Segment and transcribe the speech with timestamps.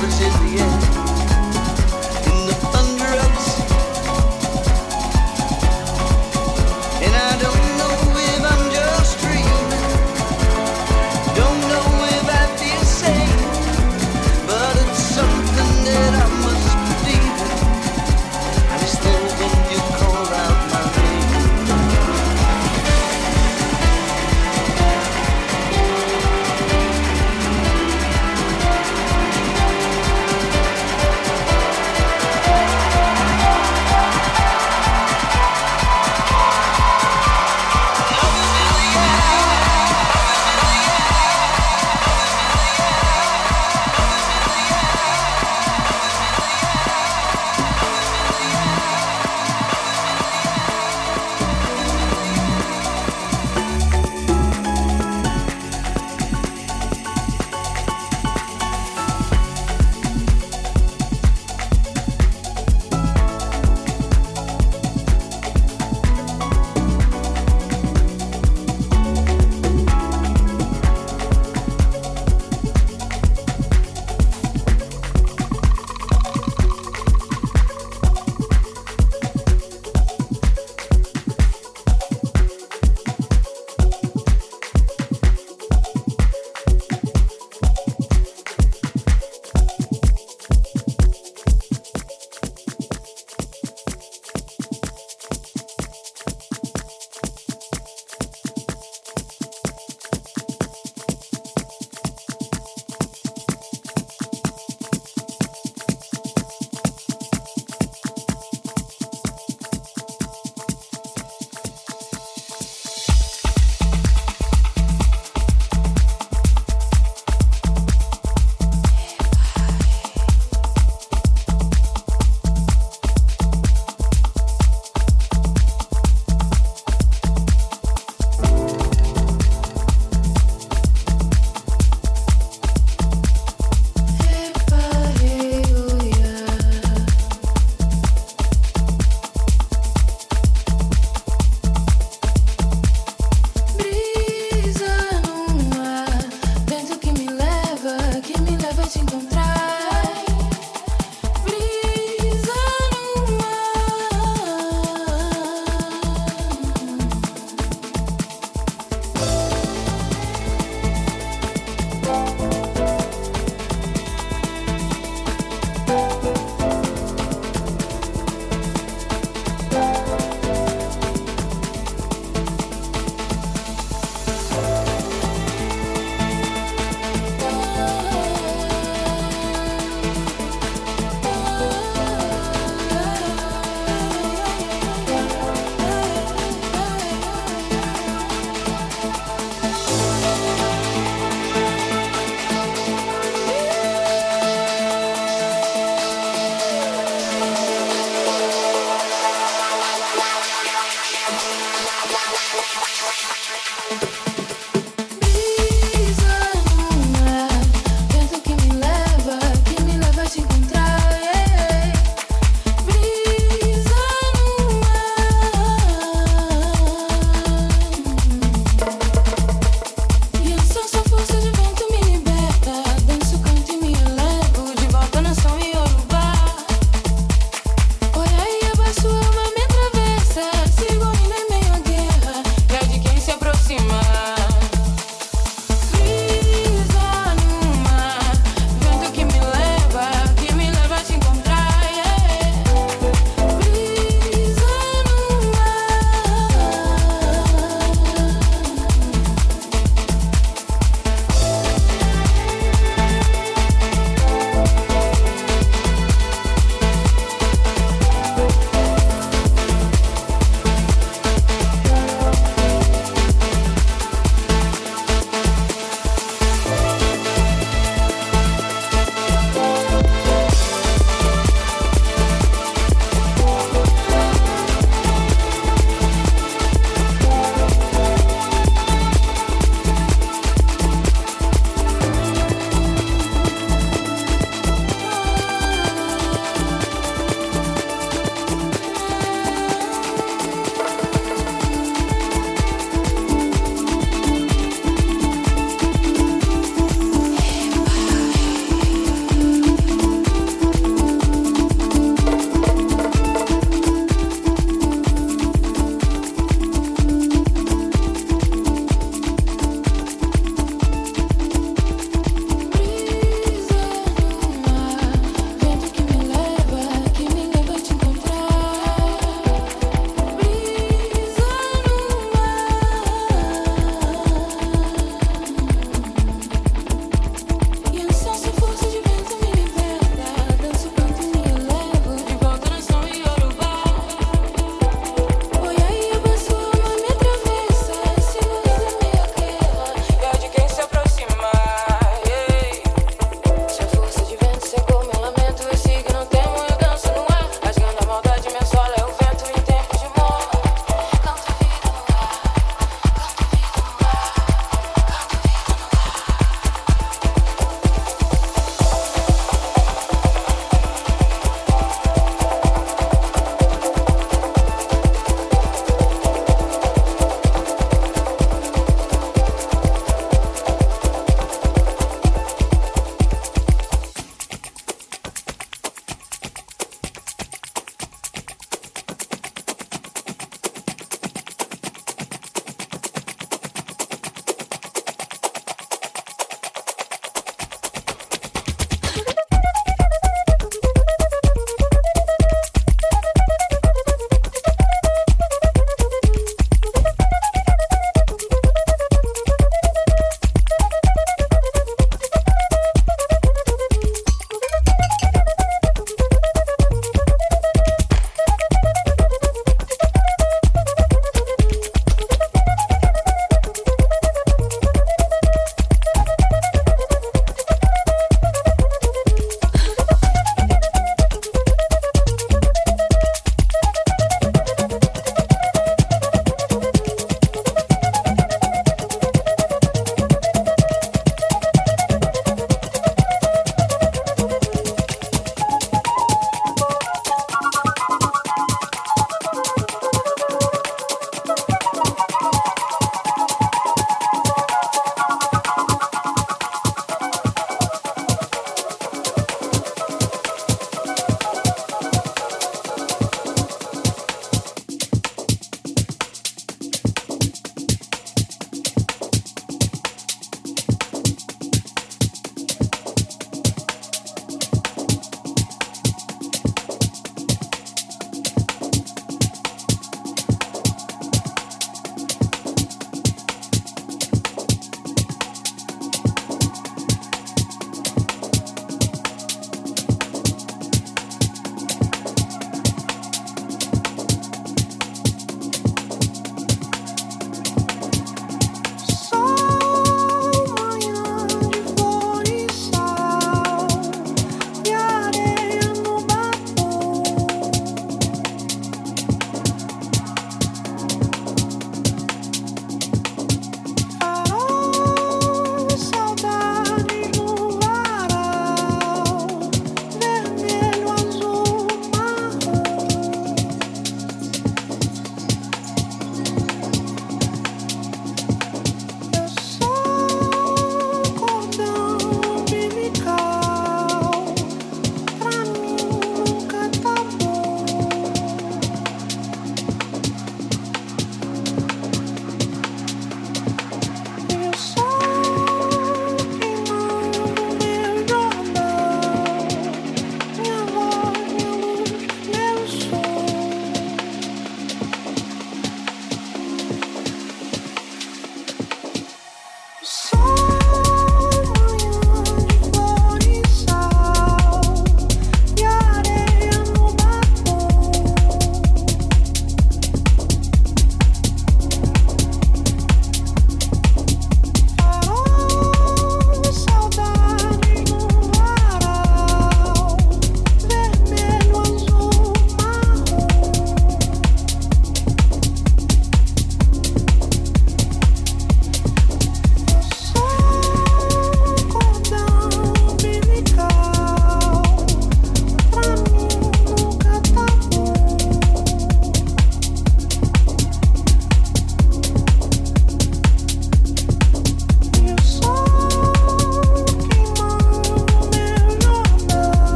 [0.00, 0.99] promises the end.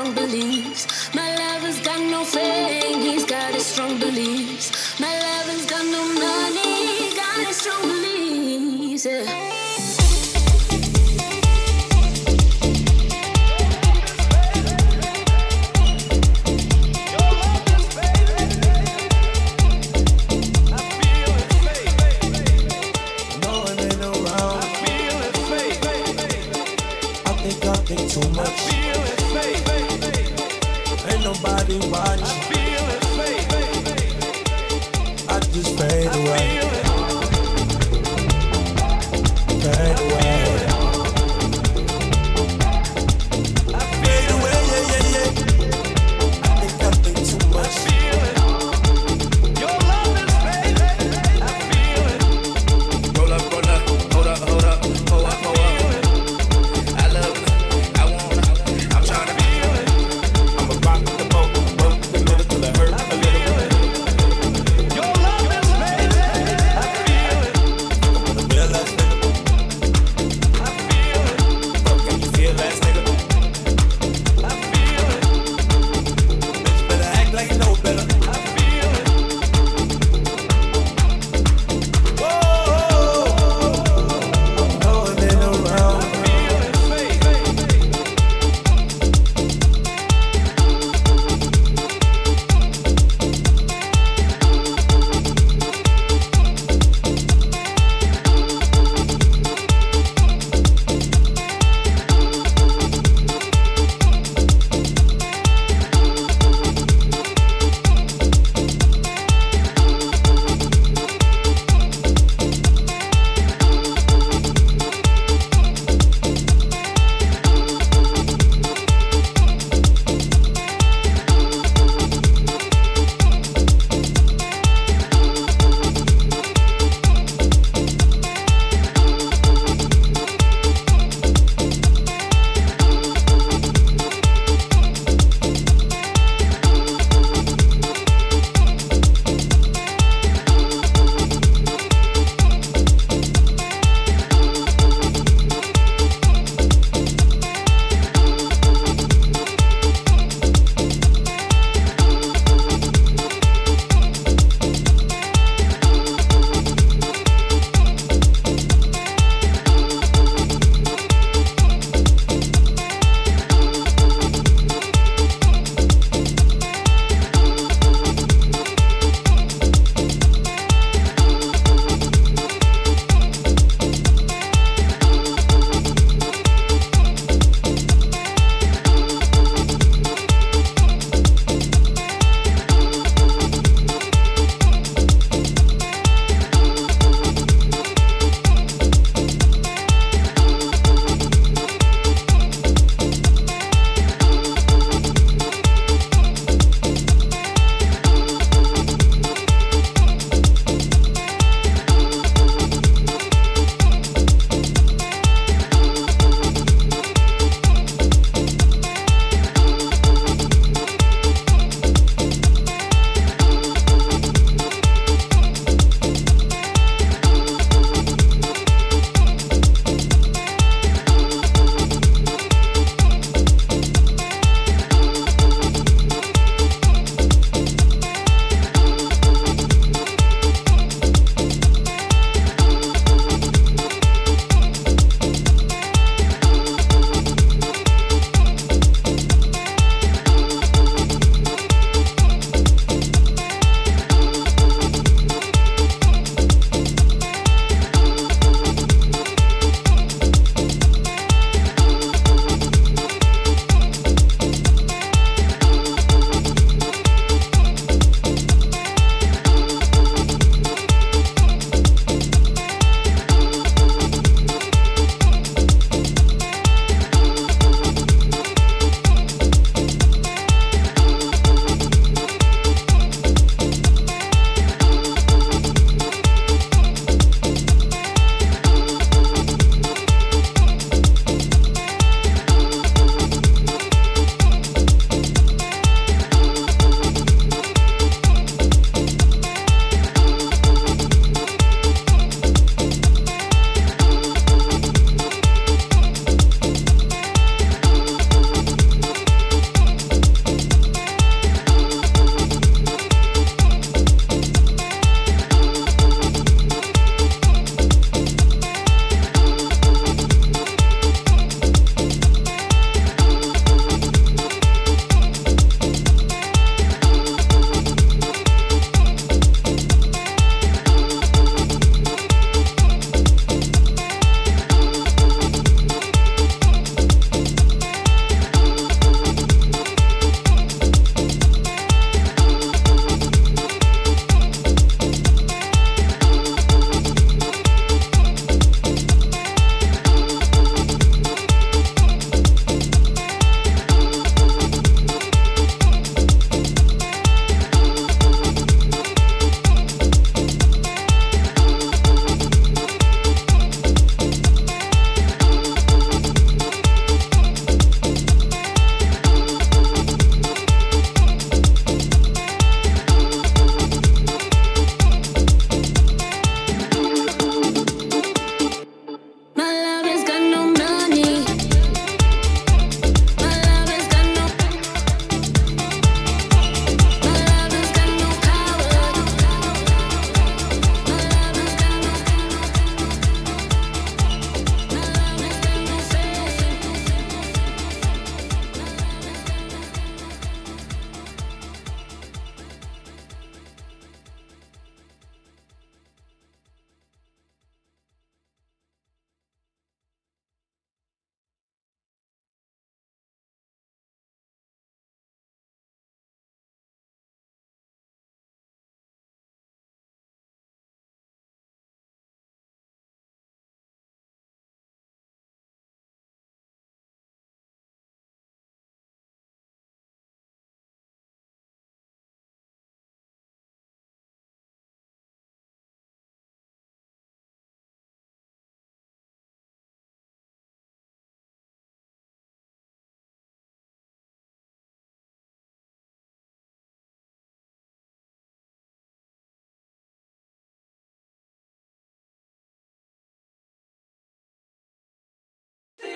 [0.00, 1.14] strong beliefs.
[1.14, 3.00] My love has got no fame.
[3.00, 4.98] He's got his strong beliefs.
[4.98, 6.19] My love has got no.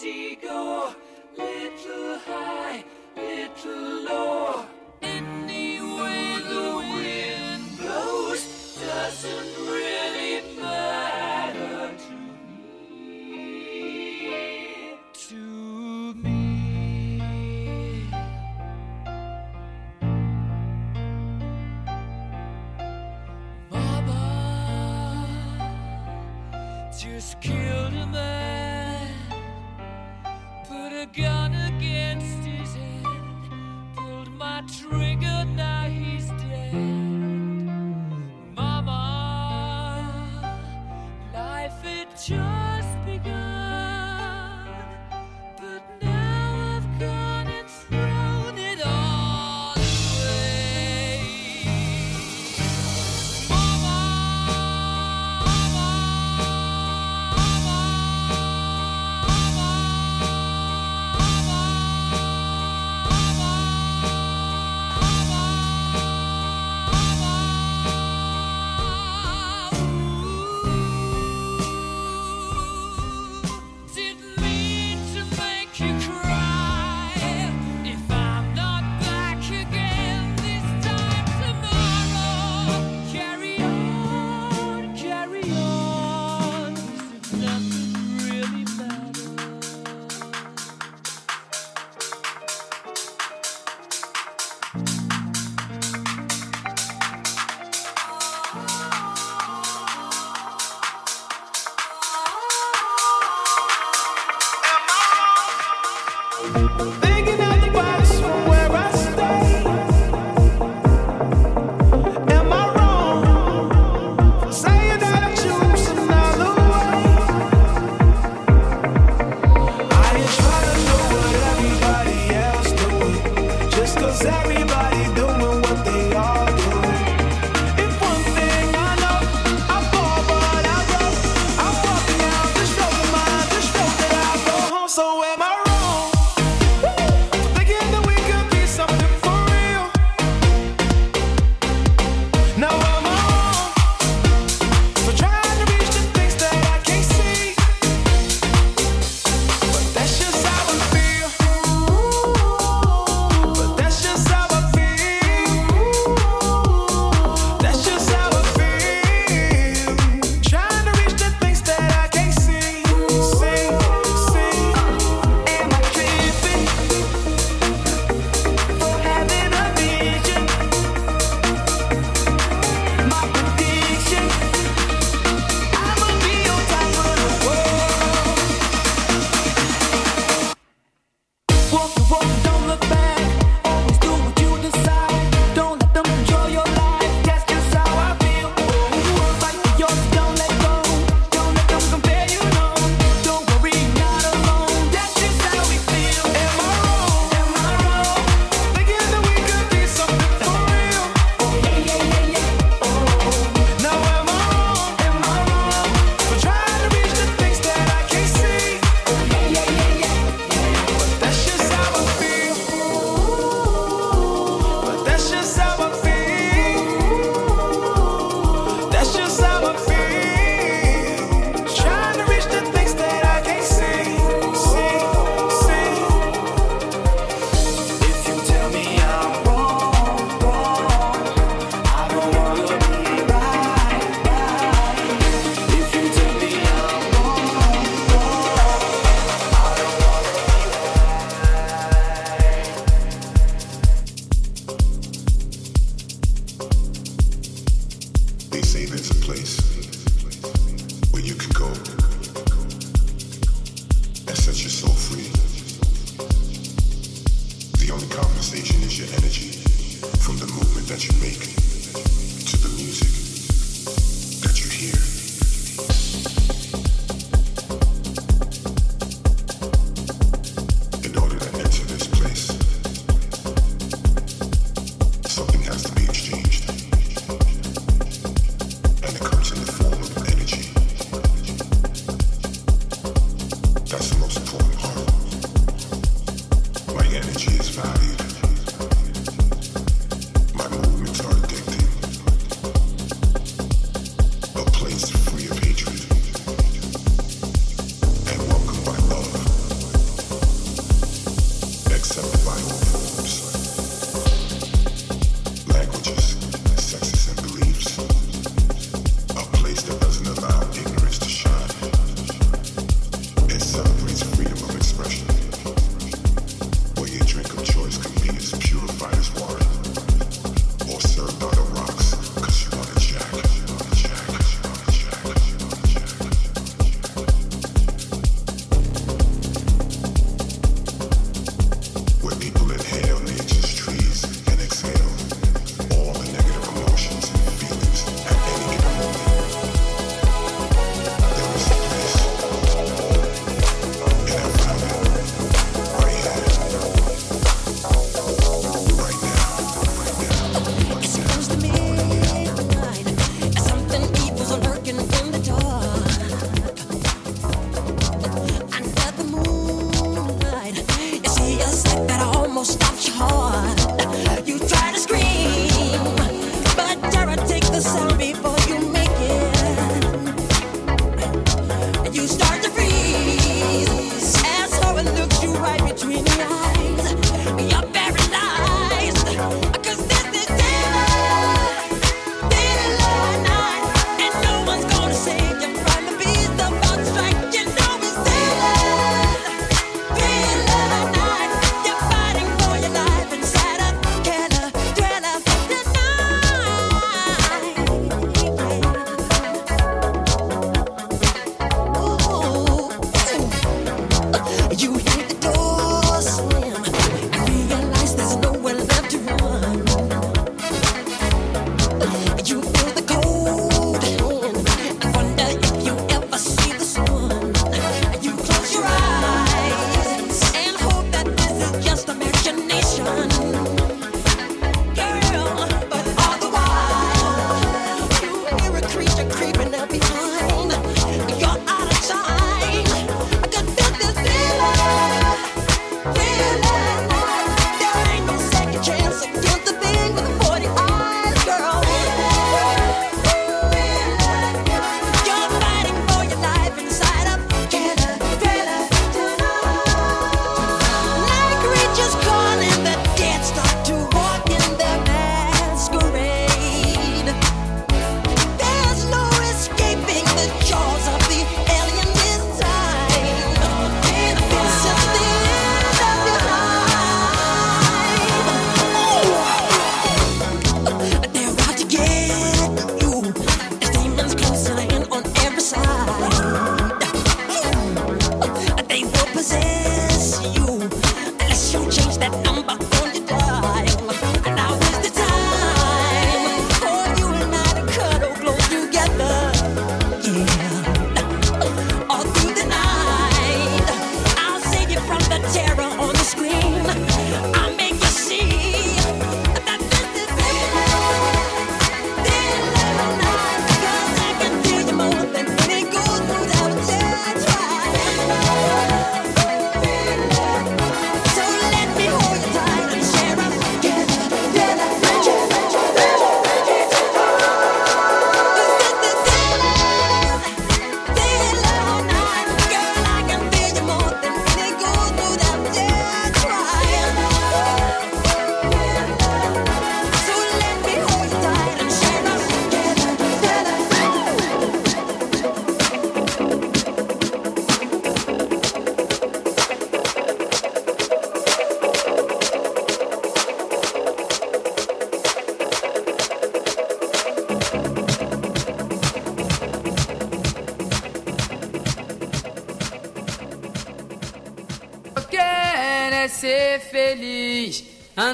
[0.00, 0.94] See go,
[1.36, 2.82] little high,
[3.14, 4.79] little low.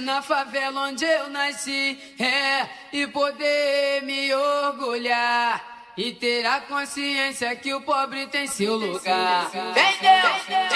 [0.00, 5.74] na favela onde eu nasci, é, e poder me orgulhar.
[5.96, 9.50] E ter a consciência que o pobre tem seu lugar.
[9.72, 10.75] Vem